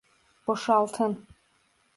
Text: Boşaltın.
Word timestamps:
Boşaltın. 0.47 1.27